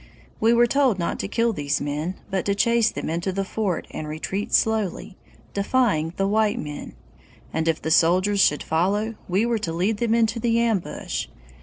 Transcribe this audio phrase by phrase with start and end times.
[0.39, 3.85] We were told not to kill these men, but to chase them into the fort
[3.91, 5.15] and retreat slowly,
[5.53, 6.95] defying the white men;
[7.53, 11.27] and if the soldiers should follow, we were to lead them into the ambush.